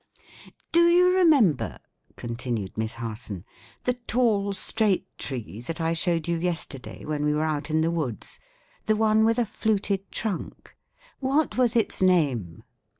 [0.71, 1.77] "Do you remember,"
[2.15, 3.45] continued Miss Harson,
[3.83, 7.91] "the tall, straight tree that I showed you yesterday when we were out in the
[7.91, 8.39] woods
[8.87, 10.75] the one with a fluted trunk?
[11.19, 12.63] What was its name?"